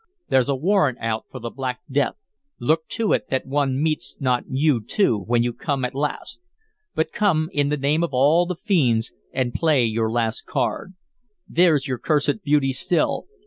[0.29, 2.15] There's a warrant out for the Black Death;
[2.59, 6.41] look to it that one meets not you too, when you come at last.
[6.95, 10.95] But come, in the name of all the fiends, and play your last card.
[11.47, 13.27] There's your cursed beauty still.